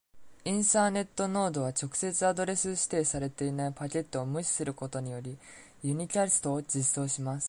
[0.45, 5.37] イーサネット・ノードは、直接アドレス指定されていないパケットを無視することにより、
[5.83, 7.39] ユニキャストを実装します。